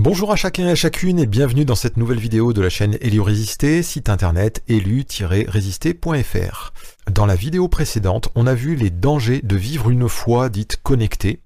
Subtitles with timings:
[0.00, 2.96] Bonjour à chacun et à chacune et bienvenue dans cette nouvelle vidéo de la chaîne
[3.00, 6.72] Elio Résister, site internet élu-résister.fr.
[7.10, 11.40] Dans la vidéo précédente, on a vu les dangers de vivre une foi dite connectée.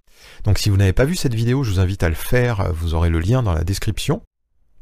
[0.44, 2.92] Donc si vous n'avez pas vu cette vidéo, je vous invite à le faire, vous
[2.92, 4.20] aurez le lien dans la description.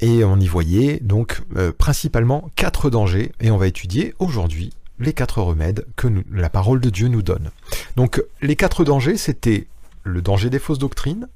[0.01, 5.13] Et on y voyait donc euh, principalement quatre dangers et on va étudier aujourd'hui les
[5.13, 7.53] quatre remèdes que la parole de Dieu nous donne.
[7.95, 9.69] Donc les quatre dangers, c'était
[10.03, 11.29] le danger des fausses doctrines,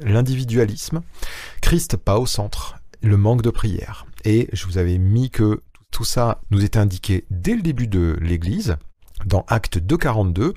[0.00, 1.02] l'individualisme,
[1.60, 4.06] Christ pas au centre, le manque de prière.
[4.24, 8.16] Et je vous avais mis que tout ça nous était indiqué dès le début de
[8.20, 8.76] l'Église,
[9.26, 10.54] dans Acte 2.42,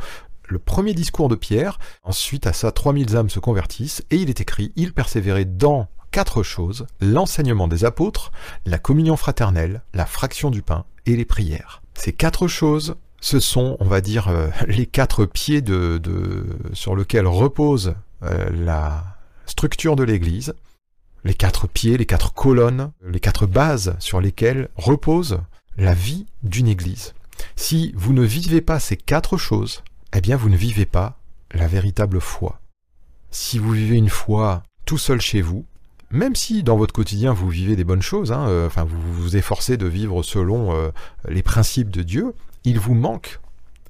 [0.48, 4.42] le premier discours de Pierre, ensuite à ça 3000 âmes se convertissent, et il est
[4.42, 8.32] écrit, il persévérait dans quatre choses, l'enseignement des apôtres,
[8.66, 11.82] la communion fraternelle, la fraction du pain et les prières.
[11.94, 16.02] Ces quatre choses, ce sont, on va dire, euh, les quatre pieds de,
[16.74, 19.11] sur lesquels repose euh, la,
[19.52, 20.56] structure de l'Église,
[21.26, 25.42] les quatre pieds, les quatre colonnes, les quatre bases sur lesquelles repose
[25.78, 27.14] la vie d'une Église.
[27.58, 29.84] Si vous ne vivez pas ces quatre choses,
[30.16, 31.20] eh bien vous ne vivez pas
[31.52, 32.62] la véritable foi.
[33.30, 35.66] Si vous vivez une foi tout seul chez vous,
[36.12, 39.36] même si dans votre quotidien vous vivez des bonnes choses, hein, euh, enfin vous vous
[39.36, 40.92] efforcez de vivre selon euh,
[41.28, 43.42] les principes de Dieu, il vous manque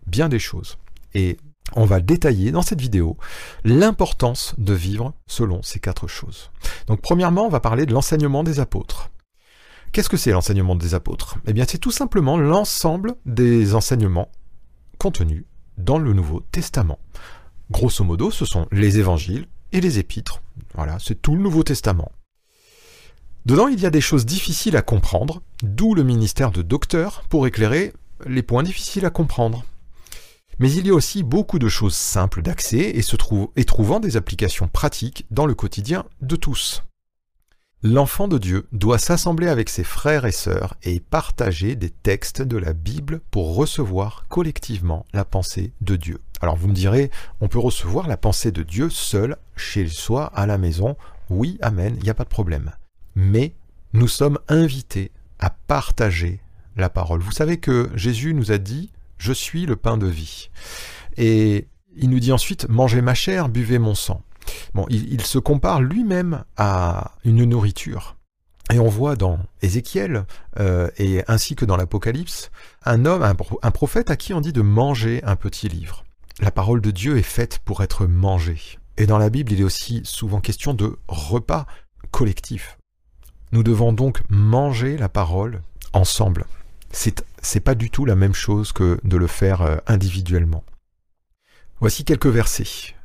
[0.08, 0.78] bien des choses.
[1.14, 1.38] Et
[1.76, 3.18] on va détailler dans cette vidéo
[3.64, 6.52] l'importance de vivre selon ces quatre choses.
[6.88, 9.10] Donc premièrement, on va parler de l'enseignement des apôtres.
[9.92, 11.38] Qu'est-ce que c'est l'enseignement des apôtres?
[11.48, 14.30] Eh bien c'est tout simplement l'ensemble des enseignements
[14.98, 15.46] contenus
[15.78, 17.00] dans le Nouveau Testament.
[17.72, 20.42] Grosso modo, ce sont les évangiles et les épîtres.
[20.76, 22.12] Voilà, c'est tout le Nouveau Testament.
[23.46, 27.48] Dedans, il y a des choses difficiles à comprendre, d'où le ministère de docteur pour
[27.48, 27.94] éclairer
[28.28, 29.66] les points difficiles à comprendre.
[30.62, 35.26] Mais il y a aussi beaucoup de choses simples d'accès et, trouvant des applications pratiques
[35.32, 36.84] dans le quotidien de tous.
[37.82, 42.58] L'enfant de Dieu doit s'assembler avec ses frères et sœurs et partager des textes de
[42.58, 46.20] la Bible pour recevoir collectivement la pensée de Dieu.
[46.42, 47.10] Alors vous me direz,
[47.40, 50.96] on peut recevoir la pensée de Dieu seul, chez soi, à la maison.
[51.32, 52.72] Oui, amen, il n'y a pas de problème.
[53.16, 53.56] Mais
[53.94, 55.10] nous sommes invités
[55.40, 56.40] à partager
[56.78, 57.22] la parole.
[57.22, 58.92] Vous savez que Jésus nous a dit,
[59.22, 60.50] je suis le pain de vie.
[61.16, 64.24] Et il nous dit ensuite, mangez ma chair, buvez mon sang.
[64.74, 68.16] Bon, il, se compare lui-même à une nourriture.
[68.74, 70.26] Et on voit dans Ézéchiel,
[70.60, 72.50] euh, et ainsi que dans l'Apocalypse,
[72.84, 76.04] un homme, un, prophète à qui on dit de manger un petit livre.
[76.40, 78.80] La parole de Dieu est faite pour être mangée.
[78.98, 81.68] Et dans la Bible, il est aussi souvent question de repas
[82.10, 82.80] collectif.
[83.52, 85.62] Nous devons donc manger la parole
[85.94, 86.46] ensemble
[86.92, 90.64] c'est pas du tout la même chose que de le faire euh, individuellement.
[91.80, 92.96] Voici quelques versets.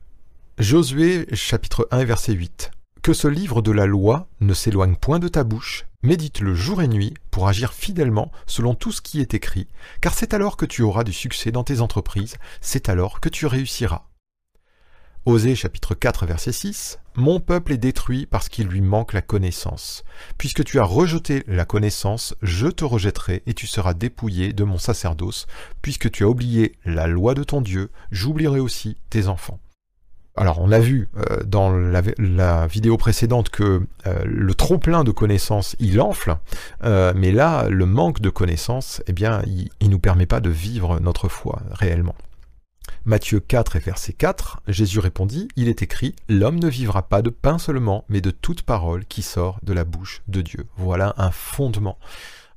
[0.59, 2.71] Josué chapitre 1 verset 8.
[3.03, 6.89] Que ce livre de la loi ne s'éloigne point de ta bouche, médite-le jour et
[6.89, 9.69] nuit pour agir fidèlement selon tout ce qui est écrit,
[10.01, 13.47] car c'est alors que tu auras du succès dans tes entreprises, c'est alors que tu
[13.47, 14.07] réussiras.
[15.27, 20.05] Osée chapitre 4 verset 6 Mon peuple est détruit parce qu'il lui manque la connaissance.
[20.39, 24.79] Puisque tu as rejeté la connaissance, je te rejetterai et tu seras dépouillé de mon
[24.79, 25.49] sacerdoce.
[25.83, 29.59] Puisque tu as oublié la loi de ton Dieu, j'oublierai aussi tes enfants.
[30.37, 35.11] Alors on a vu euh, dans la, vidéo précédente que euh, le trop plein de
[35.11, 36.37] connaissances il enfle,
[36.85, 40.51] euh, mais là le manque de connaissances, eh bien il, il nous permet pas de
[40.51, 42.15] vivre notre foi réellement.
[43.07, 47.31] Matthieu 4 et verset 4, Jésus répondit, Il est écrit, L'homme ne vivra pas de
[47.31, 50.67] pain seulement, mais de toute parole qui sort de la bouche de Dieu.
[50.77, 52.01] Voilà un fondement.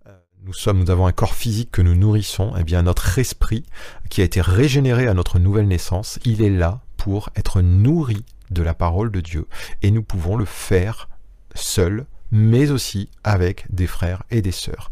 [0.07, 0.17] Euh,
[0.47, 3.63] nous sommes, nous avons un corps physique que nous nourrissons, et eh bien notre esprit,
[4.09, 8.63] qui a été régénéré à notre nouvelle naissance, il est là pour être nourri de
[8.63, 9.45] la parole de Dieu.
[9.83, 11.09] Et nous pouvons le faire
[11.53, 14.89] seul, mais aussi avec des frères et des sœurs.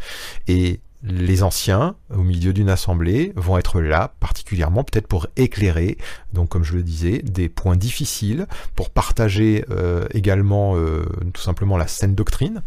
[0.47, 5.97] Et les anciens, au milieu d'une assemblée, vont être là, particulièrement peut-être pour éclairer,
[6.33, 11.77] donc comme je le disais, des points difficiles, pour partager euh, également euh, tout simplement
[11.77, 12.63] la saine doctrine,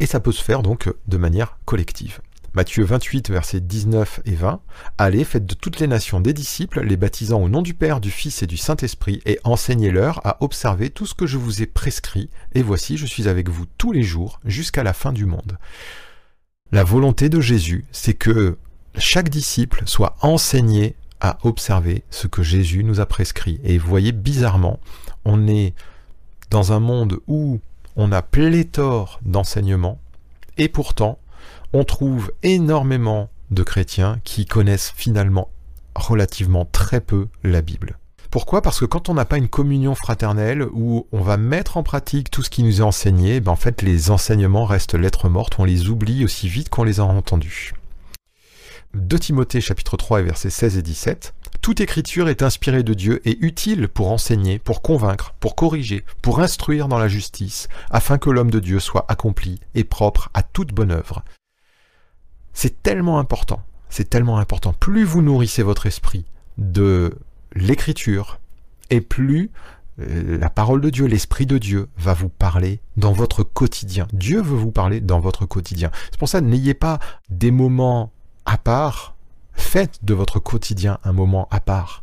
[0.00, 2.20] et ça peut se faire donc de manière collective.
[2.54, 4.60] Matthieu 28, versets 19 et 20.
[4.96, 8.12] Allez, faites de toutes les nations des disciples, les baptisant au nom du Père, du
[8.12, 12.30] Fils et du Saint-Esprit, et enseignez-leur à observer tout ce que je vous ai prescrit,
[12.54, 15.58] et voici, je suis avec vous tous les jours, jusqu'à la fin du monde.
[16.74, 18.58] La volonté de Jésus, c'est que
[18.98, 23.60] chaque disciple soit enseigné à observer ce que Jésus nous a prescrit.
[23.62, 24.80] Et vous voyez, bizarrement,
[25.24, 25.72] on est
[26.50, 27.60] dans un monde où
[27.94, 30.00] on a pléthore d'enseignements,
[30.58, 31.20] et pourtant,
[31.72, 35.50] on trouve énormément de chrétiens qui connaissent finalement
[35.94, 38.00] relativement très peu la Bible.
[38.34, 38.62] Pourquoi?
[38.62, 42.32] Parce que quand on n'a pas une communion fraternelle où on va mettre en pratique
[42.32, 45.64] tout ce qui nous est enseigné, ben en fait les enseignements restent lettres mortes, on
[45.64, 47.74] les oublie aussi vite qu'on les a entendus.
[48.94, 51.32] 2 Timothée chapitre 3 et versets 16 et 17.
[51.62, 56.40] Toute écriture est inspirée de Dieu et utile pour enseigner, pour convaincre, pour corriger, pour
[56.40, 60.72] instruire dans la justice, afin que l'homme de Dieu soit accompli et propre à toute
[60.72, 61.22] bonne œuvre.
[62.52, 64.72] C'est tellement important, c'est tellement important.
[64.72, 66.24] Plus vous nourrissez votre esprit
[66.58, 67.16] de
[67.54, 68.40] l'écriture,
[68.90, 69.50] et plus
[70.00, 74.06] euh, la parole de Dieu, l'Esprit de Dieu va vous parler dans votre quotidien.
[74.12, 75.90] Dieu veut vous parler dans votre quotidien.
[76.10, 76.98] C'est pour ça, n'ayez pas
[77.30, 78.10] des moments
[78.44, 79.14] à part,
[79.52, 82.02] faites de votre quotidien un moment à part.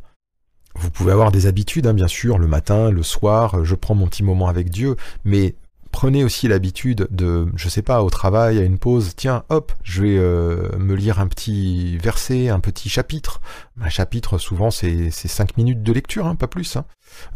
[0.76, 4.08] Vous pouvez avoir des habitudes, hein, bien sûr, le matin, le soir, je prends mon
[4.08, 4.96] petit moment avec Dieu,
[5.26, 5.56] mais
[5.92, 10.02] prenez aussi l'habitude de, je sais pas, au travail, à une pause, tiens, hop, je
[10.02, 13.42] vais euh, me lire un petit verset, un petit chapitre.
[13.80, 16.76] Un chapitre, souvent, c'est cinq minutes de lecture, hein, pas plus.
[16.76, 16.86] Hein.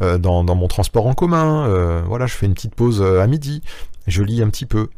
[0.02, 3.62] Euh, dans, mon transport en commun, euh, voilà, je fais une petite pause à midi,
[4.06, 4.88] je lis un petit peu.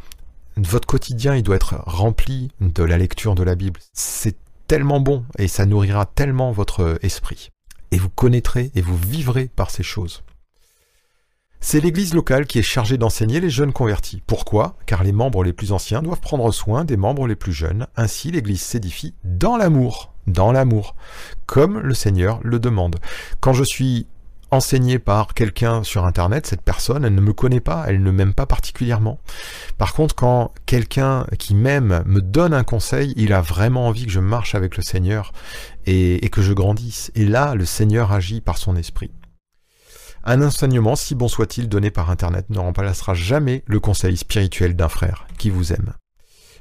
[0.57, 3.81] Votre quotidien, il doit être rempli de la lecture de la Bible.
[3.93, 7.51] C'est tellement bon et ça nourrira tellement votre esprit.
[7.91, 10.23] Et vous connaîtrez et vous vivrez par ces choses.
[11.61, 14.23] C'est l'église locale qui est chargée d'enseigner les jeunes convertis.
[14.27, 14.77] Pourquoi?
[14.87, 17.87] Car les membres les plus anciens doivent prendre soin des membres les plus jeunes.
[17.97, 20.13] Ainsi, l'église s'édifie dans l'amour.
[20.27, 20.95] Dans l'amour.
[21.47, 22.97] Comme le Seigneur le demande.
[23.41, 24.07] Quand je suis
[24.51, 28.33] enseigné par quelqu'un sur Internet, cette personne, elle ne me connaît pas, elle ne m'aime
[28.33, 29.19] pas particulièrement.
[29.77, 34.13] Par contre, quand quelqu'un qui m'aime me donne un conseil, il a vraiment envie que
[34.13, 35.33] je marche avec le Seigneur
[35.87, 37.11] et, et que je grandisse.
[37.15, 39.11] Et là, le Seigneur agit par son esprit.
[40.31, 44.91] Un enseignement, si bon soit-il, donné par Internet ne remplacera jamais le conseil spirituel d'un
[44.91, 45.95] frère qui vous aime.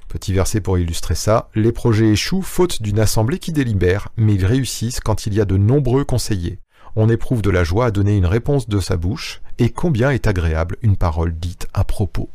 [0.08, 4.46] Petit verset pour illustrer ça, les projets échouent faute d'une assemblée qui délibère, mais ils
[4.46, 6.60] réussissent quand il y a de nombreux conseillers.
[6.96, 10.28] On éprouve de la joie à donner une réponse de sa bouche, et combien est
[10.28, 12.30] agréable une parole dite à propos.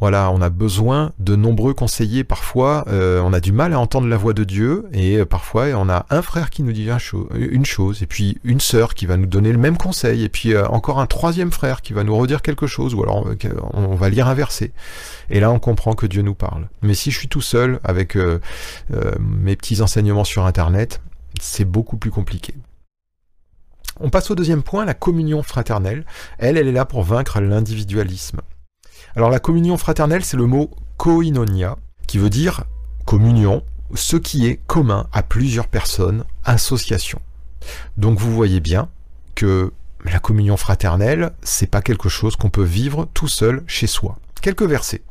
[0.00, 2.22] Voilà, on a besoin de nombreux conseillers.
[2.22, 5.66] Parfois, euh, on a du mal à entendre la voix de Dieu, et euh, parfois,
[5.74, 6.88] on a un frère qui nous dit
[7.34, 10.54] une chose, et puis une sœur qui va nous donner le même conseil, et puis
[10.54, 13.26] euh, encore un troisième frère qui va nous redire quelque chose, ou alors
[13.74, 14.72] on va lire un verset.
[15.30, 16.68] Et là, on comprend que Dieu nous parle.
[16.82, 18.16] Mais si je suis tout seul avec
[19.20, 21.00] mes petits enseignements sur Internet,
[21.40, 22.54] c'est beaucoup plus compliqué.
[24.00, 26.04] On passe au deuxième point, la communion fraternelle.
[26.38, 28.40] Elle, elle est là pour vaincre l'individualisme.
[29.16, 32.64] Alors la communion fraternelle, c'est le mot koinonia, qui veut dire
[33.04, 33.62] communion,
[33.94, 37.20] ce qui est commun à plusieurs personnes, association.
[37.96, 38.88] Donc vous voyez bien
[39.34, 39.72] que
[40.04, 44.18] la communion fraternelle, c'est pas quelque chose qu'on peut vivre tout seul chez soi.
[44.40, 45.02] Quelques versets.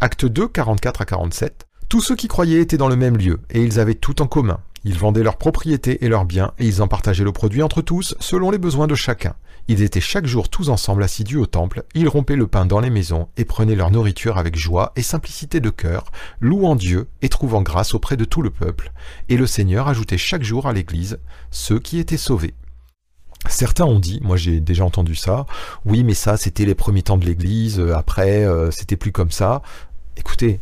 [0.00, 1.66] Acte 2, 44 à 47.
[1.88, 4.60] Tous ceux qui croyaient étaient dans le même lieu, et ils avaient tout en commun.
[4.84, 8.14] Ils vendaient leurs propriétés et leurs biens, et ils en partageaient le produit entre tous,
[8.20, 9.34] selon les besoins de chacun.
[9.66, 12.90] Ils étaient chaque jour tous ensemble assidus au temple, ils rompaient le pain dans les
[12.90, 17.62] maisons, et prenaient leur nourriture avec joie et simplicité de cœur, louant Dieu et trouvant
[17.62, 18.92] grâce auprès de tout le peuple.
[19.30, 21.18] Et le Seigneur ajoutait chaque jour à l'Église
[21.50, 22.52] ceux qui étaient sauvés.
[23.48, 25.46] Certains ont dit, moi j'ai déjà entendu ça,
[25.84, 29.30] oui mais ça c'était les premiers temps de l'Église, euh, après euh, c'était plus comme
[29.30, 29.60] ça.
[30.16, 30.60] Écoutez,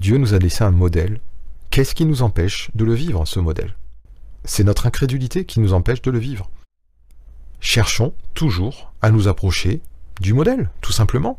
[0.00, 1.20] Dieu nous a laissé un modèle
[1.70, 3.76] Qu'est-ce qui nous empêche de le vivre, ce modèle?
[4.44, 6.50] C'est notre incrédulité qui nous empêche de le vivre.
[7.60, 9.80] Cherchons toujours à nous approcher
[10.20, 11.38] du modèle, tout simplement.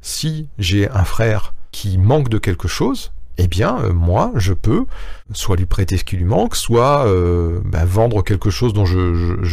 [0.00, 4.86] Si j'ai un frère qui manque de quelque chose, eh bien, euh, moi, je peux
[5.34, 8.98] soit lui prêter ce qui lui manque, soit euh, ben, vendre quelque chose dont je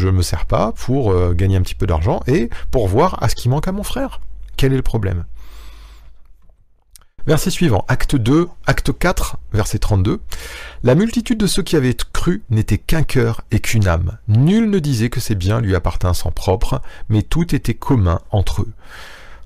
[0.05, 3.27] ne me sers pas pour euh, gagner un petit peu d'argent et pour voir à
[3.27, 4.21] ce qui manque à mon frère.
[4.55, 5.25] Quel est le problème?
[7.27, 10.19] Verset suivant, acte 2, acte 4, verset 32.
[10.83, 14.17] La multitude de ceux qui avaient cru n'était qu'un cœur et qu'une âme.
[14.27, 18.73] Nul ne disait que ses biens lui appartinssent propre, mais tout était commun entre eux.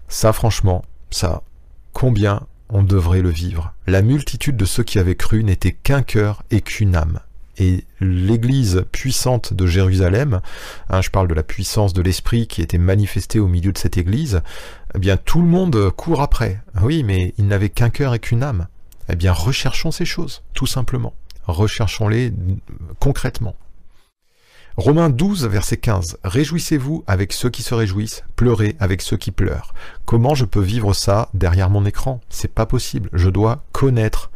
[0.08, 1.42] Ça, franchement, ça,
[1.94, 3.74] combien on devrait le vivre.
[3.88, 7.20] La multitude de ceux qui avaient cru n'était qu'un cœur et qu'une âme
[7.58, 10.42] et l'église puissante de Jérusalem,
[10.90, 13.98] hein, je parle de la puissance de l'esprit qui était manifestée au milieu de cette
[13.98, 14.42] église,
[14.94, 16.62] eh bien tout le monde court après.
[16.82, 18.68] Oui, mais il n'avait qu'un cœur et qu'une âme.
[19.10, 21.14] Eh bien recherchons ces choses, tout simplement.
[21.46, 22.34] Recherchons-les
[23.00, 23.56] concrètement.
[24.78, 26.18] Romains 12, verset 15.
[26.26, 29.74] Réjouissez-vous avec ceux qui se réjouissent, pleurez avec ceux qui pleurent.
[30.04, 32.20] Comment je peux vivre ça derrière mon écran?
[32.30, 33.10] C'est pas possible.
[33.14, 34.32] Je dois connaître,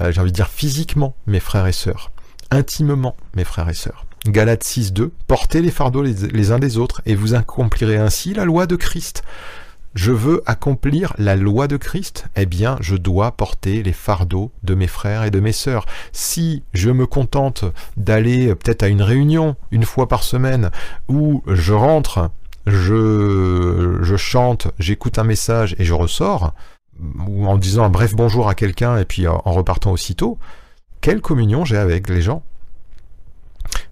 [0.00, 2.10] euh, j'ai envie de dire physiquement, mes frères et sœurs
[2.50, 4.06] intimement, mes frères et sœurs.
[4.26, 8.66] Galates 6.2, portez les fardeaux les, uns des autres et vous accomplirez ainsi la loi
[8.66, 9.22] de Christ.
[9.94, 14.74] je veux accomplir la loi de Christ, eh bien, je dois porter les fardeaux de
[14.74, 15.86] mes frères et de mes sœurs.
[16.12, 17.64] Si je me contente
[17.96, 20.70] d'aller peut-être à une réunion une fois par semaine,
[21.08, 22.30] où je rentre,
[22.66, 26.52] je, je chante, j'écoute un message et je ressors,
[27.26, 30.38] ou en disant un bref bonjour à quelqu'un et puis en repartant aussitôt,
[31.00, 32.42] quelle communion j'ai avec les gens?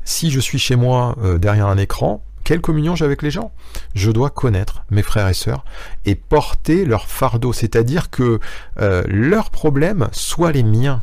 [0.04, 3.52] Si je suis chez moi euh, derrière un écran, quelle communion j'ai avec les gens?
[3.94, 5.64] Je dois connaître mes frères et sœurs
[6.06, 8.40] et porter leur fardeau, c'est-à-dire que
[8.80, 11.02] euh, leurs problèmes soient les miens.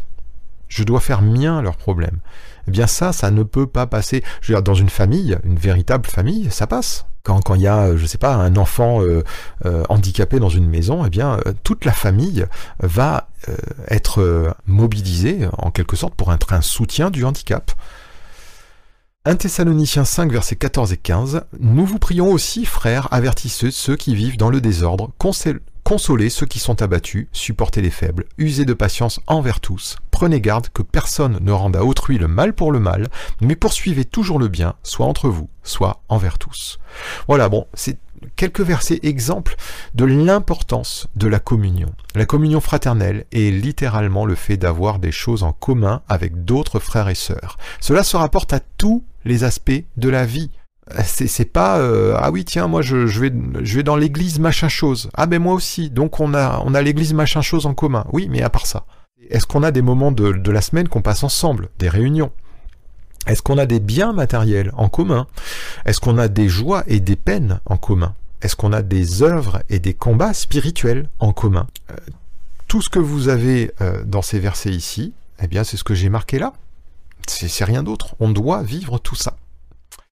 [0.67, 2.19] Je dois faire mien leurs problèmes.
[2.67, 4.23] Eh bien ça, ça ne peut pas passer.
[4.41, 7.05] Je veux dire, dans une famille, une véritable famille, ça passe.
[7.23, 9.23] Quand il y a, je sais pas, un enfant euh,
[9.65, 12.45] euh, handicapé dans une maison, eh bien, toute la famille
[12.79, 13.29] va
[13.87, 17.71] être mobilisée, en quelque sorte, pour un soutien du handicap.
[19.27, 21.41] 1 Thessaloniciens 5, versets 14 et 15.
[21.59, 25.09] Nous vous prions aussi, frères, avertissez ceux qui vivent dans le désordre,
[25.85, 30.67] consolez ceux qui sont abattus, supportez les faibles, usez de patience envers tous, prenez garde
[30.69, 33.07] que personne ne rende à autrui le mal pour le mal,
[33.39, 36.79] mais poursuivez toujours le bien, soit entre vous, soit envers tous.
[37.27, 37.99] Voilà, bon, c'est
[38.35, 39.55] quelques versets exemples
[39.93, 41.93] de l'importance de la communion.
[42.15, 47.09] La communion fraternelle est littéralement le fait d'avoir des choses en commun avec d'autres frères
[47.09, 47.57] et sœurs.
[47.79, 50.49] Cela se rapporte à tous les aspects de la vie.
[51.03, 55.09] C'est pas euh, ah oui tiens moi je, vais je vais dans l'église machin chose.
[55.15, 55.89] Ah ben moi aussi.
[55.89, 58.05] Donc on a on a l'église machin chose en commun.
[58.13, 58.85] Oui mais à part ça.
[59.29, 61.69] Est-ce qu'on a des moments de, de la semaine qu'on passe ensemble?
[61.79, 62.31] Des réunions.
[63.25, 65.25] Est-ce qu'on a des biens matériels en commun?
[65.85, 68.13] Est-ce qu'on a des joies et des peines en commun?
[68.43, 71.65] Est-ce qu'on a des œuvres et des combats spirituels en commun?
[71.89, 71.95] Euh,
[72.67, 75.95] Tout ce que vous avez euh, dans ces versets ici, eh bien c'est ce que
[75.95, 76.53] j'ai marqué là.
[77.27, 78.15] C'est rien d'autre.
[78.19, 79.35] On doit vivre tout ça.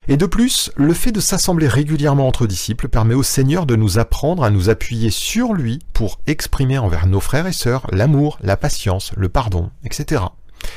[0.10, 4.00] Et de plus, le fait de s'assembler régulièrement entre disciples permet au Seigneur de nous
[4.00, 8.58] apprendre à nous appuyer sur lui pour exprimer envers nos frères et sœurs l'amour, la
[8.58, 10.24] patience, le pardon, etc.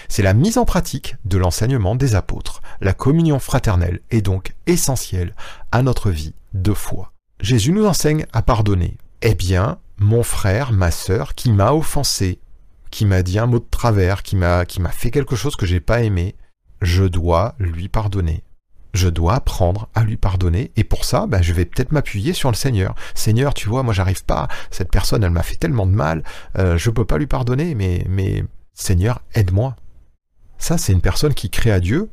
[0.08, 2.62] C'est la mise en pratique de l'enseignement des apôtres.
[2.80, 5.34] La communion fraternelle est donc essentielle
[5.72, 7.12] à notre vie de foi.
[7.40, 8.96] Jésus nous enseigne à pardonner.
[9.22, 12.38] Eh bien, mon frère, ma sœur, qui m'a offensé,
[12.90, 15.66] qui m'a dit un mot de travers, qui m'a qui m'a fait quelque chose que
[15.66, 16.36] j'ai pas aimé,
[16.80, 18.44] je dois lui pardonner.
[18.96, 22.50] Je dois apprendre à lui pardonner et pour ça, ben, je vais peut-être m'appuyer sur
[22.50, 22.94] le Seigneur.
[23.14, 24.48] Seigneur, tu vois, moi j'arrive pas.
[24.70, 26.24] Cette personne, elle m'a fait tellement de mal,
[26.58, 29.76] euh, je peux pas lui pardonner, mais Seigneur, aide-moi.
[30.58, 32.08] Ça, c'est une personne qui crée à Dieu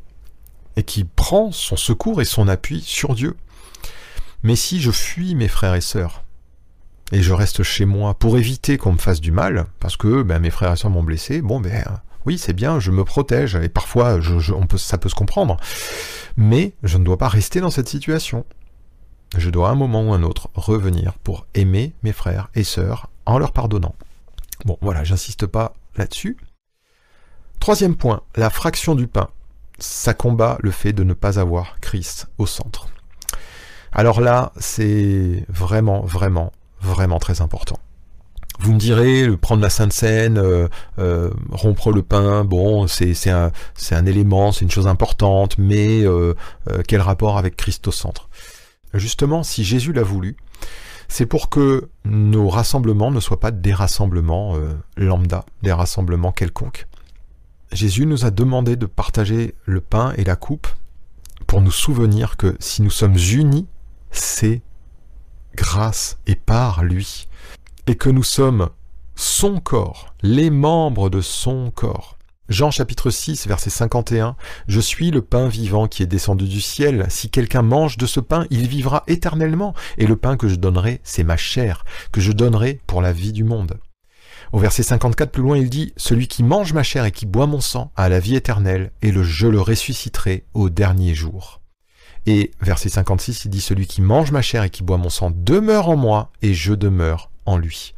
[0.75, 3.35] et qui prend son secours et son appui sur Dieu.
[4.43, 6.23] Mais si je fuis mes frères et sœurs,
[7.11, 10.39] et je reste chez moi pour éviter qu'on me fasse du mal, parce que ben,
[10.39, 11.83] mes frères et sœurs m'ont blessé, bon ben
[12.25, 14.19] oui c'est bien, je me protège, et parfois
[14.77, 15.57] ça peut se comprendre,
[16.37, 18.45] mais je ne dois pas rester dans cette situation.
[19.37, 23.09] Je dois à un moment ou un autre revenir pour aimer mes frères et sœurs
[23.25, 23.95] en leur pardonnant.
[24.65, 26.37] Bon voilà, j'insiste pas là-dessus.
[27.59, 29.29] Troisième point, la fraction du pain.
[29.79, 32.87] Ça combat le fait de ne pas avoir Christ au centre.
[33.91, 36.51] Alors là, c'est vraiment, vraiment,
[36.81, 37.79] vraiment très important.
[38.59, 40.67] Vous me direz, prendre la Sainte Seine, euh,
[40.99, 46.33] euh, rompre le pain, bon, c'est un, élément, c'est une chose importante, mais euh,
[46.87, 48.29] quel rapport avec Christ au centre?
[48.93, 50.37] Justement, si Jésus l'a voulu,
[51.07, 54.55] c'est pour que nos rassemblements ne soient pas des rassemblements
[54.97, 56.87] lambda, des rassemblements quelconques.
[57.71, 60.67] Jésus nous a demandé de partager le pain et la coupe
[61.47, 63.67] pour nous souvenir que si nous sommes unis,
[64.11, 64.61] c'est
[65.55, 67.27] grâce et par lui,
[67.87, 68.69] et que nous sommes
[69.15, 72.17] son corps, les membres de son corps.
[72.49, 74.35] Jean chapitre 6 verset 51
[74.67, 77.05] Je suis le pain vivant qui est descendu du ciel.
[77.09, 79.73] Si quelqu'un mange de ce pain, il vivra éternellement.
[79.97, 83.33] Et le pain que je donnerai, c'est ma chair, que je donnerai pour la vie
[83.33, 83.79] du monde.
[84.51, 87.47] Au verset 54 plus loin, il dit, Celui qui mange ma chair et qui boit
[87.47, 91.61] mon sang a la vie éternelle, et le je le ressusciterai au dernier jour.
[92.25, 95.31] Et verset 56, il dit, Celui qui mange ma chair et qui boit mon sang
[95.33, 97.93] demeure en moi, et je demeure en lui.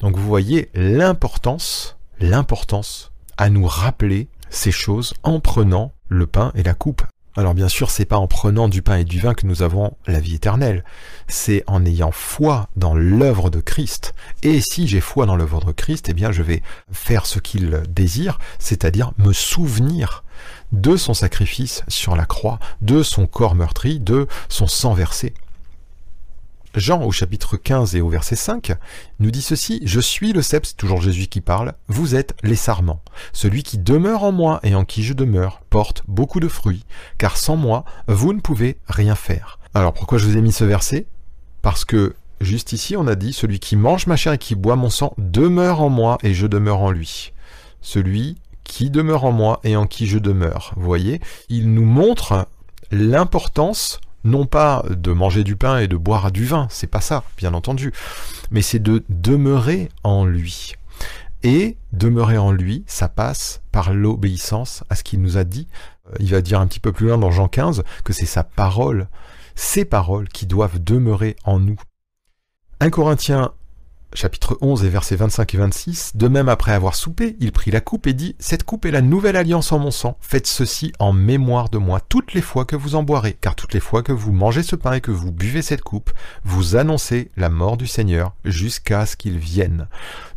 [0.00, 6.62] Donc vous voyez l'importance, l'importance à nous rappeler ces choses en prenant le pain et
[6.62, 7.02] la coupe
[7.36, 9.96] alors bien sûr, c'est pas en prenant du pain et du vin que nous avons
[10.06, 10.84] la vie éternelle,
[11.26, 14.14] c'est en ayant foi dans l'œuvre de Christ.
[14.44, 17.82] Et si j'ai foi dans l'œuvre de Christ, eh bien je vais faire ce qu'il
[17.88, 20.22] désire, c'est-à-dire me souvenir
[20.70, 25.34] de son sacrifice sur la croix, de son corps meurtri, de son sang versé.
[26.74, 28.72] Jean au chapitre 15 et au verset 5
[29.20, 32.56] nous dit ceci, Je suis le cep, c'est toujours Jésus qui parle, vous êtes les
[32.56, 33.00] sarments.
[33.32, 36.84] Celui qui demeure en moi et en qui je demeure porte beaucoup de fruits,
[37.16, 39.60] car sans moi, vous ne pouvez rien faire.
[39.72, 41.06] Alors pourquoi je vous ai mis ce verset?
[41.62, 44.76] Parce que juste ici, on a dit, celui qui mange ma chair et qui boit
[44.76, 47.32] mon sang demeure en moi et je demeure en lui.
[47.82, 50.72] Celui qui demeure en moi et en qui je demeure.
[50.76, 52.48] Vous voyez, il nous montre
[52.90, 57.24] l'importance non pas de manger du pain et de boire du vin, c'est pas ça,
[57.36, 57.92] bien entendu,
[58.50, 60.74] mais c'est de demeurer en lui.
[61.42, 65.68] Et demeurer en lui, ça passe par l'obéissance à ce qu'il nous a dit.
[66.08, 68.44] Euh, il va dire un petit peu plus loin dans Jean 15 que c'est sa
[68.44, 69.08] parole,
[69.54, 71.78] ces paroles qui doivent demeurer en nous.
[72.80, 73.52] 1 Corinthiens
[74.14, 77.80] chapitre 11 et versets 25 et 26, de même après avoir soupé, il prit la
[77.80, 81.12] coupe et dit, Cette coupe est la nouvelle alliance en mon sang, faites ceci en
[81.12, 84.12] mémoire de moi toutes les fois que vous en boirez, car toutes les fois que
[84.12, 86.12] vous mangez ce pain et que vous buvez cette coupe,
[86.44, 89.88] vous annoncez la mort du Seigneur jusqu'à ce qu'il vienne.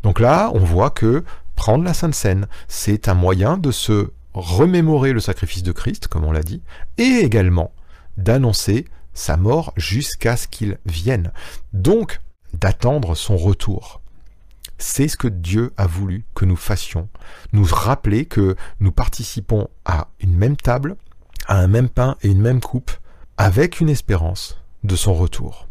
[0.03, 1.24] Donc là, on voit que
[1.55, 6.24] prendre la Sainte Seine, c'est un moyen de se remémorer le sacrifice de Christ, comme
[6.24, 6.62] on l'a dit,
[6.98, 7.72] et également
[8.17, 11.31] d'annoncer sa mort jusqu'à ce qu'il vienne.
[11.74, 12.19] Donc,
[12.59, 14.01] d'attendre son retour.
[14.77, 17.09] C'est ce que Dieu a voulu que nous fassions,
[17.51, 20.97] nous rappeler que nous participons à une même table,
[21.47, 22.91] à un même pain et une même coupe,
[23.37, 25.67] avec une espérance de son retour.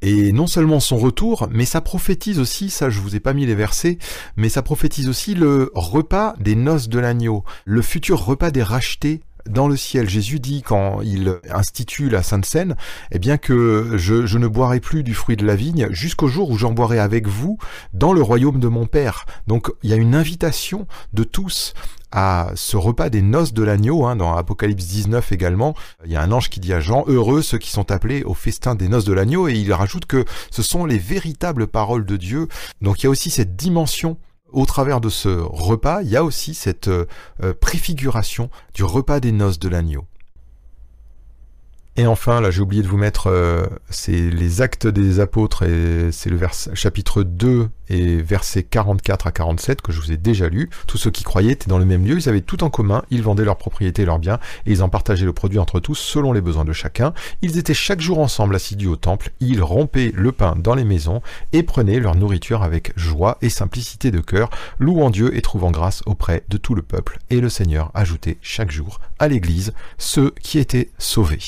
[0.00, 3.46] Et non seulement son retour, mais ça prophétise aussi, ça je vous ai pas mis
[3.46, 3.98] les versets,
[4.36, 9.22] mais ça prophétise aussi le repas des noces de l'agneau, le futur repas des rachetés
[9.46, 10.08] dans le ciel.
[10.08, 12.76] Jésus dit quand il institue la Sainte Seine,
[13.10, 16.58] eh bien que je, ne boirai plus du fruit de la vigne jusqu'au jour où
[16.58, 17.58] j'en boirai avec vous
[17.92, 19.26] dans le royaume de mon Père.
[19.46, 21.74] Donc il y a une invitation de tous
[22.10, 25.74] à ce repas des noces de l'agneau, hein, dans Apocalypse 19 également,
[26.06, 28.34] il y a un ange qui dit à Jean, heureux ceux qui sont appelés au
[28.34, 32.16] festin des noces de l'agneau, et il rajoute que ce sont les véritables paroles de
[32.16, 32.48] Dieu.
[32.80, 34.16] Donc il y a aussi cette dimension
[34.52, 37.06] au travers de ce repas, il y a aussi cette euh,
[37.60, 40.04] préfiguration du repas des noces de l'agneau.
[41.98, 46.12] Et enfin, là j'ai oublié de vous mettre, euh, c'est les actes des apôtres, et
[46.12, 50.48] c'est le vers, chapitre 2 et versets 44 à 47 que je vous ai déjà
[50.48, 50.70] lu.
[50.86, 53.22] Tous ceux qui croyaient étaient dans le même lieu, ils avaient tout en commun, ils
[53.22, 56.32] vendaient leurs propriétés et leurs biens, et ils en partageaient le produit entre tous selon
[56.32, 57.14] les besoins de chacun.
[57.42, 61.20] Ils étaient chaque jour ensemble assidus au temple, ils rompaient le pain dans les maisons
[61.52, 66.02] et prenaient leur nourriture avec joie et simplicité de cœur, louant Dieu et trouvant grâce
[66.06, 67.18] auprès de tout le peuple.
[67.30, 71.38] Et le Seigneur ajoutait chaque jour à l'Église ceux qui étaient sauvés.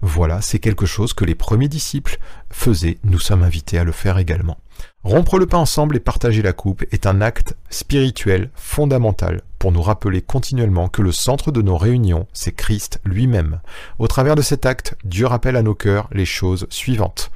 [0.00, 2.18] Voilà, c'est quelque chose que les premiers disciples
[2.50, 4.58] faisaient, nous sommes invités à le faire également.
[5.04, 9.82] Rompre le pain ensemble et partager la coupe est un acte spirituel fondamental pour nous
[9.82, 13.60] rappeler continuellement que le centre de nos réunions, c'est Christ lui-même.
[13.98, 17.30] Au travers de cet acte, Dieu rappelle à nos cœurs les choses suivantes.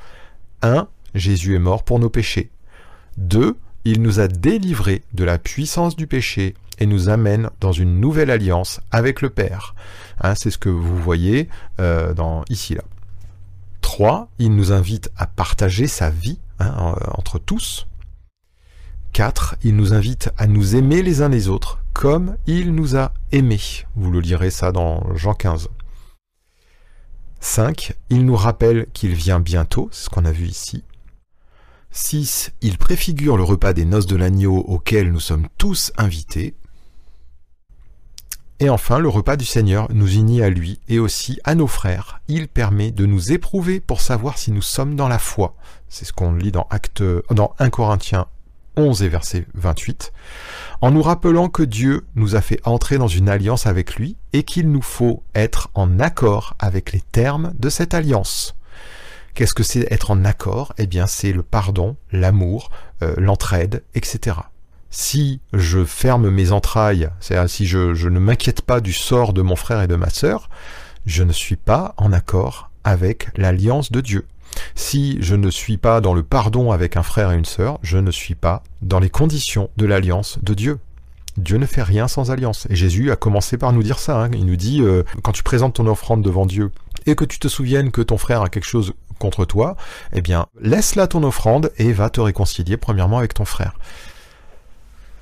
[0.62, 0.88] 1.
[1.14, 2.50] Jésus est mort pour nos péchés.
[3.18, 3.56] 2.
[3.84, 8.30] Il nous a délivrés de la puissance du péché et nous amène dans une nouvelle
[8.30, 9.74] alliance avec le Père.
[10.20, 11.48] Hein, c'est ce que vous voyez
[11.80, 12.14] euh,
[12.48, 12.82] ici là.
[13.82, 14.28] 3.
[14.38, 17.86] Il nous invite à partager sa vie hein, entre tous.
[19.12, 19.56] 4.
[19.62, 23.86] Il nous invite à nous aimer les uns les autres comme il nous a aimés.
[23.94, 25.68] Vous le lirez ça dans Jean 15.
[27.40, 27.94] 5.
[28.10, 30.84] Il nous rappelle qu'il vient bientôt, c'est ce qu'on a vu ici.
[31.92, 32.52] 6.
[32.60, 36.54] Il préfigure le repas des noces de l'agneau auquel nous sommes tous invités.
[38.58, 42.20] Et enfin, le repas du Seigneur nous unit à lui et aussi à nos frères.
[42.26, 45.54] Il permet de nous éprouver pour savoir si nous sommes dans la foi.
[45.88, 48.26] C'est ce qu'on lit dans, Acte, dans 1 Corinthiens
[48.78, 50.12] 11 et verset 28,
[50.82, 54.42] en nous rappelant que Dieu nous a fait entrer dans une alliance avec lui et
[54.42, 58.54] qu'il nous faut être en accord avec les termes de cette alliance.
[59.34, 60.74] Qu'est-ce que c'est être en accord?
[60.78, 62.70] Eh bien, c'est le pardon, l'amour,
[63.02, 64.36] euh, l'entraide, etc
[64.90, 69.56] si je ferme mes entrailles, c'est-à-dire si je, ne m'inquiète pas du sort de mon
[69.56, 70.48] frère et de ma sœur,
[71.04, 74.26] je ne suis pas en accord avec l'alliance de Dieu.
[74.74, 77.98] Si je ne suis pas dans le pardon avec un frère et une sœur, je
[77.98, 80.78] ne suis pas dans les conditions de l'alliance de Dieu.
[81.36, 82.66] Dieu ne fait rien sans alliance.
[82.70, 84.24] Et Jésus a commencé par nous dire ça.
[84.24, 84.30] Hein.
[84.32, 86.72] Il nous dit, euh, quand tu présentes ton offrande devant Dieu
[87.04, 89.76] et que tu te souviennes que ton frère a quelque chose contre toi,
[90.12, 93.74] eh bien, laisse là ton offrande et va te réconcilier premièrement avec ton frère.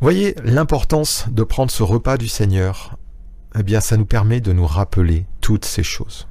[0.00, 2.96] Voyez l'importance de prendre ce repas du Seigneur.
[3.58, 6.26] Eh bien, ça nous permet de nous rappeler toutes ces choses.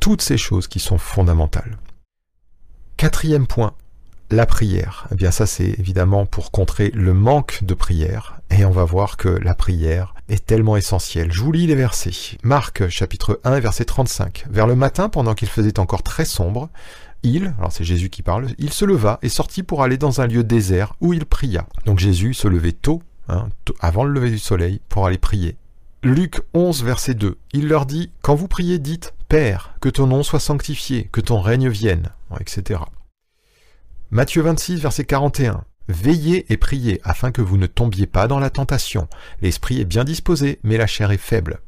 [0.00, 1.78] Toutes ces choses qui sont fondamentales.
[2.96, 3.74] Quatrième point,
[4.30, 5.06] la prière.
[5.12, 8.40] Eh bien, ça, c'est évidemment pour contrer le manque de prière.
[8.50, 11.30] Et on va voir que la prière est tellement essentielle.
[11.32, 12.38] Je vous lis les versets.
[12.42, 14.46] Marc, chapitre 1, verset 35.
[14.50, 16.70] Vers le matin, pendant qu'il faisait encore très sombre,
[17.22, 20.26] il, alors c'est Jésus qui parle, il se leva et sortit pour aller dans un
[20.26, 21.66] lieu désert où il pria.
[21.86, 23.48] Donc Jésus se levait tôt, hein,
[23.80, 25.56] avant le lever du soleil, pour aller prier.
[26.02, 30.22] Luc 11, verset 2, il leur dit, Quand vous priez, dites, Père, que ton nom
[30.22, 32.80] soit sanctifié, que ton règne vienne, etc.
[34.10, 35.64] Matthieu 26, verset 41.
[35.88, 39.08] Veillez et priez afin que vous ne tombiez pas dans la tentation.
[39.40, 41.60] L'esprit est bien disposé, mais la chair est faible.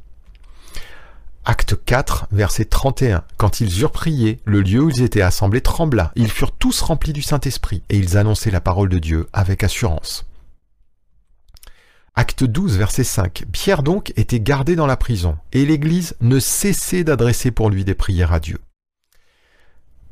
[1.47, 3.23] Acte 4, verset 31.
[3.37, 6.11] Quand ils eurent prié, le lieu où ils étaient assemblés trembla.
[6.17, 10.25] Ils furent tous remplis du Saint-Esprit, et ils annonçaient la parole de Dieu avec assurance.
[12.15, 13.45] Acte 12, verset 5.
[13.53, 17.95] Pierre donc était gardé dans la prison, et l'Église ne cessait d'adresser pour lui des
[17.95, 18.59] prières à Dieu.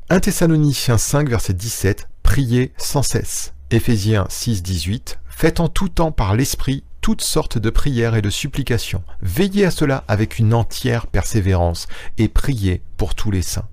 [0.09, 2.09] 1 Thessaloniciens 5, verset 17.
[2.21, 3.53] Priez sans cesse.
[3.71, 5.17] Éphésiens 6, 18.
[5.29, 9.03] Faites en tout temps par l'Esprit toutes sortes de prières et de supplications.
[9.21, 11.87] Veillez à cela avec une entière persévérance
[12.17, 13.67] et priez pour tous les saints.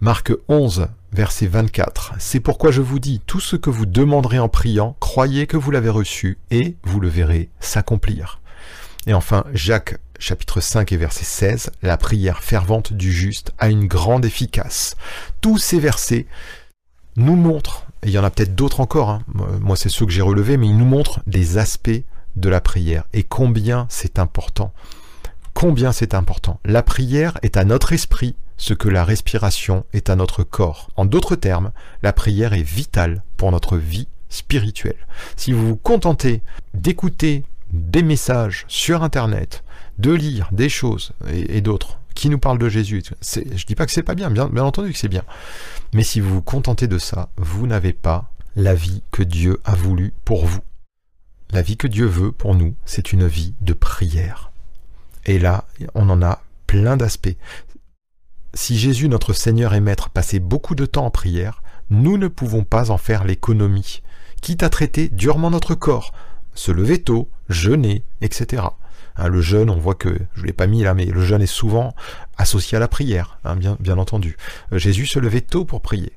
[0.00, 2.14] Marc 11, verset 24.
[2.20, 5.72] C'est pourquoi je vous dis, tout ce que vous demanderez en priant, croyez que vous
[5.72, 8.40] l'avez reçu et vous le verrez s'accomplir.
[9.08, 13.88] Et enfin, Jacques chapitre 5 et verset 16, la prière fervente du juste a une
[13.88, 14.96] grande efficace.
[15.40, 16.26] Tous ces versets
[17.16, 19.22] nous montrent il y en a peut-être d'autres encore, hein.
[19.60, 22.02] moi c'est ceux que j'ai relevés, mais il nous montre des aspects
[22.36, 24.72] de la prière et combien c'est important.
[25.54, 26.60] Combien c'est important.
[26.64, 30.90] La prière est à notre esprit ce que la respiration est à notre corps.
[30.96, 35.06] En d'autres termes, la prière est vitale pour notre vie spirituelle.
[35.36, 36.42] Si vous vous contentez
[36.74, 39.64] d'écouter des messages sur Internet,
[39.98, 43.92] de lire des choses et, d'autres qui nous parlent de Jésus, je dis pas que
[43.92, 45.22] c'est pas bien, bien entendu que c'est bien,
[45.94, 49.76] mais si vous vous contentez de ça, vous n'avez pas la vie que Dieu a
[49.76, 50.58] voulu pour vous.
[51.52, 54.50] La vie que Dieu veut pour nous, c'est une vie de prière.
[55.26, 57.36] Et là, on en a plein d'aspects.
[58.52, 62.64] Si Jésus, notre Seigneur et Maître, passait beaucoup de temps en prière, nous ne pouvons
[62.64, 64.02] pas en faire l'économie,
[64.42, 66.12] quitte à traiter durement notre corps,
[66.54, 68.64] se lever tôt, jeûner, etc.
[69.18, 71.42] Hein, le jeûne, on voit que, je ne l'ai pas mis là, mais le jeûne
[71.42, 71.94] est souvent
[72.36, 74.36] associé à la prière, hein, bien, entendu.
[74.72, 76.12] Euh, Jésus se levait tôt pour prier.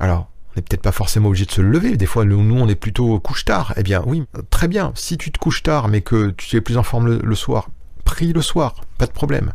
[0.00, 2.74] Alors, on n'est peut-être pas forcément obligé de se lever, des fois nous, on est
[2.74, 3.74] plutôt couche-tard.
[3.76, 6.78] Eh bien oui, très bien, si tu te couches tard mais que tu es plus
[6.78, 7.68] en forme le, soir,
[8.04, 9.52] prie le soir, pas de problème.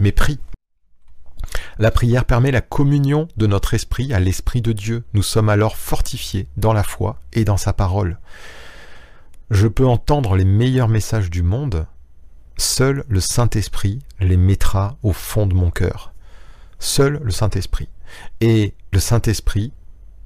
[0.00, 0.40] Mais prie.
[1.78, 5.04] La prière permet la communion de notre esprit à l'esprit de Dieu.
[5.14, 8.18] Nous sommes alors fortifiés dans la foi et dans sa parole.
[9.50, 11.86] Je peux entendre les meilleurs messages du monde,
[12.58, 16.12] seul le Saint-Esprit les mettra au fond de mon cœur.
[16.78, 17.88] Seul le Saint-Esprit.
[18.42, 19.72] Et le Saint-Esprit,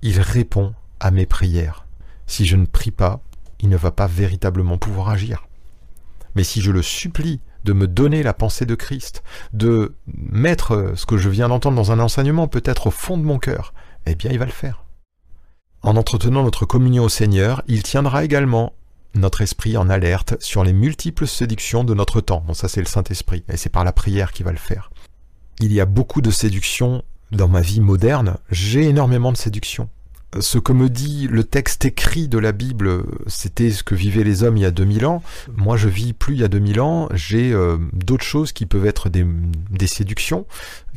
[0.03, 1.87] il répond à mes prières.
[2.27, 3.21] Si je ne prie pas,
[3.61, 5.47] il ne va pas véritablement pouvoir agir.
[6.35, 11.07] Mais si je le supplie de me donner la pensée de Christ, de mettre ce
[11.07, 13.73] que je viens d'entendre dans un enseignement peut-être au fond de mon cœur,
[14.05, 14.85] eh bien il va le faire.
[15.83, 18.73] En entretenant notre communion au Seigneur, il tiendra également
[19.15, 22.43] notre esprit en alerte sur les multiples séductions de notre temps.
[22.47, 24.91] Bon, ça c'est le Saint-Esprit, et c'est par la prière qu'il va le faire.
[25.61, 29.89] Il y a beaucoup de séductions dans ma vie moderne, j'ai énormément de séductions.
[30.41, 34.45] Ce que me dit le texte écrit de la Bible, c'était ce que vivaient les
[34.45, 35.23] hommes il y a 2000 ans.
[35.57, 37.09] Moi, je vis plus il y a 2000 ans.
[37.13, 39.27] J'ai euh, d'autres choses qui peuvent être des,
[39.71, 40.47] des séductions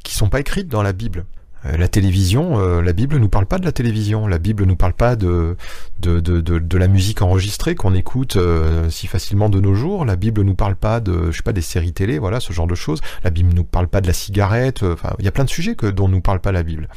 [0.06, 1.26] qui sont pas écrites dans la Bible.
[1.66, 4.76] Euh, la télévision, euh, la Bible nous parle pas de la télévision, la Bible nous
[4.76, 5.58] parle pas de
[6.02, 10.76] la musique enregistrée qu'on écoute euh, si facilement de nos jours, la Bible nous parle
[10.76, 13.00] pas de des séries télé, voilà ce genre de choses.
[13.24, 14.84] La Bible nous parle pas de la cigarette,
[15.20, 16.90] il y a plein de sujets que dont nous parle pas la Bible.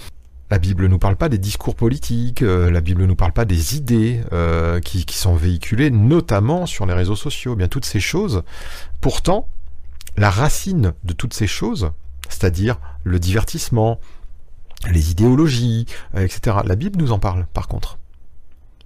[0.50, 4.20] La Bible nous parle pas des discours politiques, la Bible nous parle pas des idées
[4.82, 7.52] qui, qui sont véhiculées, notamment sur les réseaux sociaux.
[7.52, 8.42] Eh bien toutes ces choses.
[9.00, 9.46] Pourtant,
[10.16, 11.90] la racine de toutes ces choses,
[12.28, 14.00] c'est-à-dire le divertissement,
[14.90, 16.58] les idéologies, euh, etc.
[16.64, 17.98] La Bible nous en parle, par contre.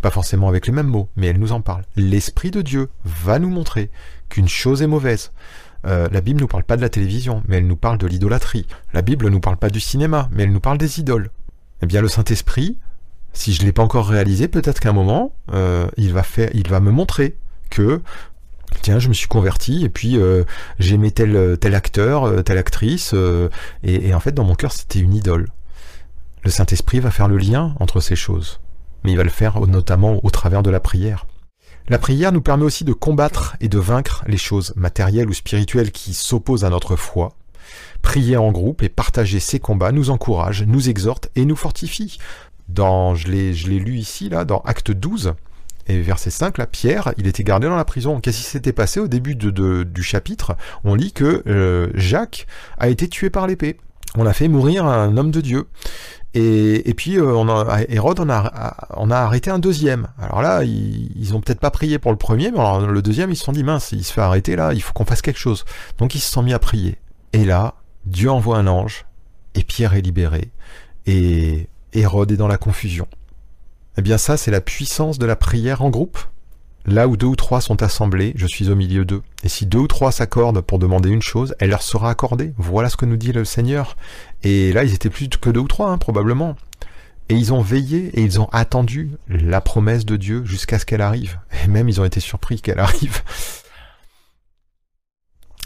[0.00, 1.84] Pas forcément avec les mêmes mots, mais elle nous en parle.
[1.96, 3.90] L'Esprit de Dieu va nous montrer
[4.28, 5.32] qu'une chose est mauvaise.
[5.84, 8.66] Euh, la Bible nous parle pas de la télévision, mais elle nous parle de l'idolâtrie.
[8.92, 11.30] La Bible nous parle pas du cinéma, mais elle nous parle des idoles.
[11.82, 12.78] Eh bien, le Saint-Esprit,
[13.32, 16.90] si je ne l'ai pas encore réalisé, peut-être qu'à un moment, euh, il va me
[16.90, 17.36] montrer
[17.70, 18.00] que
[18.80, 20.18] tiens, je me suis converti et puis
[20.78, 23.14] j'aimais tel tel acteur, telle actrice,
[23.82, 25.48] et, en fait dans mon cœur c'était une idole.
[26.44, 28.60] Le Saint-Esprit va faire le lien entre ces choses,
[29.04, 31.26] mais il va le faire notamment au travers de la prière.
[31.88, 35.92] La prière nous permet aussi de combattre et de vaincre les choses matérielles ou spirituelles
[35.92, 37.36] qui s'opposent à notre foi.
[38.02, 42.18] Prier en groupe et partager ces combats nous encourage, nous exhorte et nous fortifie.
[42.68, 45.34] Dans, je l'ai, lu ici, là, dans Acte 12,
[45.88, 48.20] et verset 5, là, Pierre, il était gardé dans la prison.
[48.20, 50.56] Qu'est-ce qui s'était passé au début de, du chapitre?
[50.84, 52.46] On lit que euh, Jacques
[52.78, 53.76] a été tué par l'épée.
[54.16, 55.66] On a fait mourir un homme de Dieu.
[56.34, 60.08] Et, puis euh, on a, Hérode on a, on a arrêté un deuxième.
[60.18, 63.30] Alors là, ils, ils ont peut-être pas prié pour le premier, mais alors le deuxième,
[63.30, 65.38] ils se sont dit mince, il se fait arrêter là, il faut qu'on fasse quelque
[65.38, 65.64] chose.
[65.98, 66.96] Donc ils se sont mis à prier.
[67.34, 67.74] Et là,
[68.06, 69.04] Dieu envoie un ange,
[69.54, 70.50] et Pierre est libéré.
[71.06, 73.06] Et Hérode est dans la confusion.
[73.98, 76.18] Eh bien ça, c'est la puissance de la prière en groupe.
[76.84, 79.22] Là où deux ou trois sont assemblés, je suis au milieu d'eux.
[79.44, 82.52] Et si deux ou trois s'accordent pour demander une chose, elle leur sera accordée.
[82.58, 83.96] Voilà ce que nous dit le Seigneur.
[84.42, 86.56] Et là, ils étaient plus que deux ou trois, hein, probablement.
[87.28, 91.00] Et ils ont veillé et ils ont attendu la promesse de Dieu jusqu'à ce qu'elle
[91.00, 91.38] arrive.
[91.64, 93.22] Et même ils ont été surpris qu'elle arrive.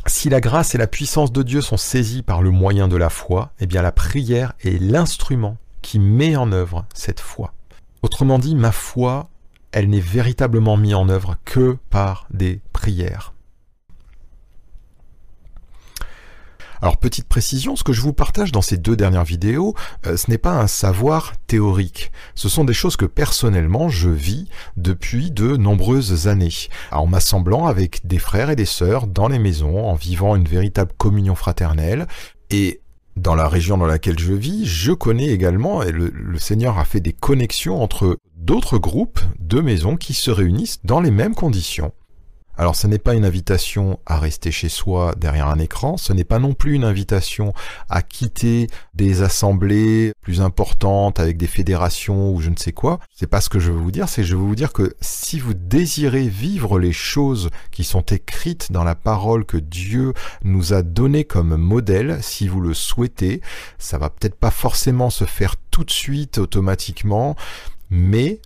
[0.06, 3.10] Si la grâce et la puissance de Dieu sont saisies par le moyen de la
[3.10, 7.52] foi, eh bien la prière est l'instrument qui met en œuvre cette foi.
[8.02, 9.28] Autrement dit, ma foi
[9.76, 13.34] elle n'est véritablement mise en œuvre que par des prières.
[16.80, 19.74] Alors petite précision, ce que je vous partage dans ces deux dernières vidéos,
[20.06, 22.10] euh, ce n'est pas un savoir théorique.
[22.34, 26.54] Ce sont des choses que personnellement je vis depuis de nombreuses années,
[26.90, 30.92] en m'assemblant avec des frères et des sœurs dans les maisons, en vivant une véritable
[30.96, 32.06] communion fraternelle.
[32.48, 32.80] Et
[33.16, 37.00] dans la région dans laquelle je vis, je connais également, et le, Seigneur a fait
[37.00, 41.92] des connexions entre d'autres groupes de maisons qui se réunissent dans les mêmes conditions.
[42.58, 46.24] Alors ce n'est pas une invitation à rester chez soi derrière un écran, ce n'est
[46.24, 47.52] pas non plus une invitation
[47.90, 52.98] à quitter des assemblées plus importantes avec des fédérations ou je ne sais quoi.
[53.14, 55.38] C'est pas ce que je veux vous dire, c'est je veux vous dire que si
[55.38, 60.82] vous désirez vivre les choses qui sont écrites dans la parole que Dieu nous a
[60.82, 63.42] données comme modèle, si vous le souhaitez,
[63.78, 67.36] ça va peut-être pas forcément se faire tout de suite automatiquement,
[67.90, 68.40] mais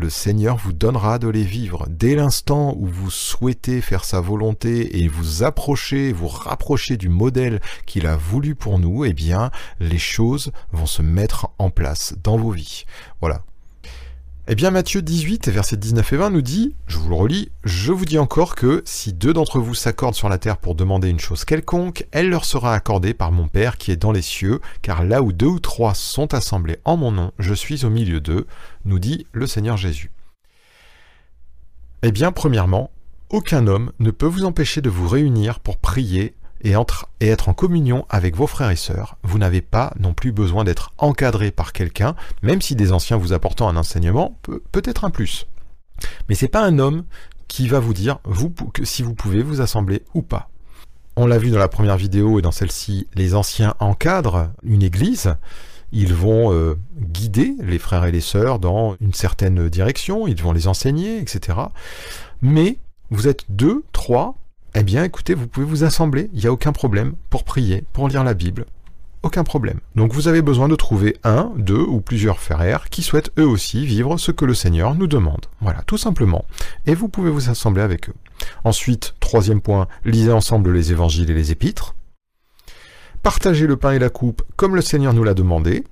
[0.00, 1.86] le Seigneur vous donnera de les vivre.
[1.90, 7.60] Dès l'instant où vous souhaitez faire sa volonté et vous approcher, vous rapprocher du modèle
[7.84, 12.38] qu'il a voulu pour nous, eh bien, les choses vont se mettre en place dans
[12.38, 12.84] vos vies.
[13.20, 13.42] Voilà.
[14.52, 17.92] Eh bien Matthieu 18, versets 19 et 20 nous dit, je vous le relis, je
[17.92, 21.20] vous dis encore que si deux d'entre vous s'accordent sur la terre pour demander une
[21.20, 25.04] chose quelconque, elle leur sera accordée par mon Père qui est dans les cieux, car
[25.04, 28.48] là où deux ou trois sont assemblés en mon nom, je suis au milieu d'eux,
[28.84, 30.10] nous dit le Seigneur Jésus.
[32.02, 32.90] Eh bien, premièrement,
[33.28, 36.74] aucun homme ne peut vous empêcher de vous réunir pour prier et,
[37.20, 39.16] être en communion avec vos frères et sœurs.
[39.22, 43.32] Vous n'avez pas non plus besoin d'être encadré par quelqu'un, même si des anciens vous
[43.32, 45.46] apportant un enseignement peut, être un plus.
[46.28, 47.04] Mais c'est pas un homme
[47.48, 48.18] qui va vous dire
[48.84, 50.48] si vous pouvez vous assembler ou pas.
[51.16, 55.34] On l'a vu dans la première vidéo et dans celle-ci, les anciens encadrent une église,
[55.92, 60.52] ils vont euh, guider les frères et les sœurs dans une certaine direction, ils vont
[60.52, 61.58] les enseigner, etc.
[62.42, 62.78] Mais
[63.10, 64.36] vous êtes deux, trois,
[64.74, 68.08] eh bien écoutez, vous pouvez vous assembler, il n'y a aucun problème, pour prier, pour
[68.08, 68.66] lire la Bible.
[69.22, 69.80] Aucun problème.
[69.96, 73.84] Donc vous avez besoin de trouver un, deux ou plusieurs frères qui souhaitent eux aussi
[73.84, 75.46] vivre ce que le Seigneur nous demande.
[75.60, 76.46] Voilà, tout simplement.
[76.86, 78.14] Et vous pouvez vous assembler avec eux.
[78.64, 81.94] Ensuite, troisième point, lisez ensemble les évangiles et les épîtres.
[83.22, 85.84] Partagez le pain et la coupe comme le Seigneur nous l'a demandé.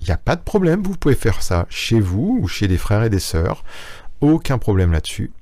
[0.00, 2.78] Il n'y a pas de problème, vous pouvez faire ça chez vous ou chez des
[2.78, 3.64] frères et des sœurs.
[4.20, 5.32] Aucun problème là-dessus.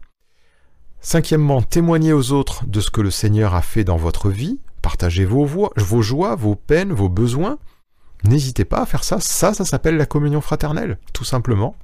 [1.00, 4.60] Cinquièmement, témoignez aux autres de ce que le Seigneur a fait dans votre vie.
[4.82, 5.46] Partagez vos,
[6.02, 7.58] joies, vos peines, vos besoins.
[8.24, 9.20] N'hésitez pas à faire ça.
[9.20, 11.76] Ça, ça s'appelle la communion fraternelle, tout simplement.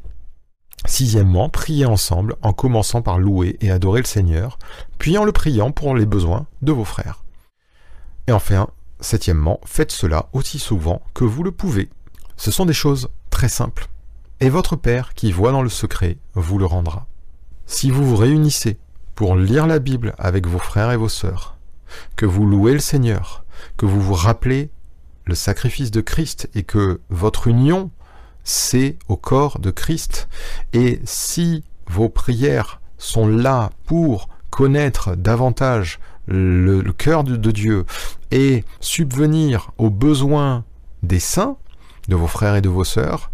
[0.87, 4.59] Sixièmement, priez ensemble en commençant par louer et adorer le Seigneur,
[4.99, 7.25] puis en le priant pour les besoins de vos frères.
[8.27, 8.69] Et enfin,
[9.01, 11.89] septièmement, faites cela aussi souvent que vous le pouvez.
[12.37, 13.89] Ce sont des choses très simples.
[14.41, 17.07] Et votre Père qui voit dans le secret vous le rendra.
[17.67, 18.79] Si vous vous réunissez
[19.15, 21.57] pour lire la Bible avec vos frères et vos sœurs,
[22.17, 23.45] que vous louez le Seigneur,
[23.77, 24.71] que vous vous rappelez
[25.25, 27.91] le sacrifice de Christ et que votre union,
[28.43, 30.29] c'est au corps de Christ.
[30.73, 37.85] Et si vos prières sont là pour connaître davantage le, cœur de, de Dieu
[38.31, 40.65] et subvenir aux besoins
[41.03, 41.57] des saints,
[42.09, 43.31] de vos frères et de vos sœurs,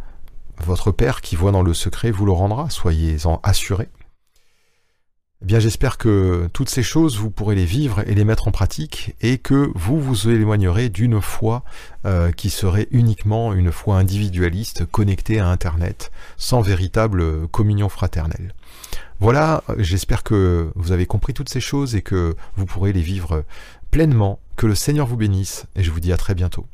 [0.63, 3.89] votre Père qui voit dans le secret vous le rendra, soyez-en assurés.
[5.43, 8.51] Eh bien, j'espère que toutes ces choses, vous pourrez les vivre et les mettre en
[8.51, 11.65] pratique et que vous vous éloignerez d'une foi
[12.05, 18.53] euh, qui serait uniquement une foi individualiste connectée à Internet, sans véritable communion fraternelle.
[19.19, 23.45] Voilà, j'espère que vous avez compris toutes ces choses et que vous pourrez les vivre
[23.91, 24.41] pleinement.
[24.57, 26.67] Que le Seigneur vous bénisse et je vous dis à très bientôt.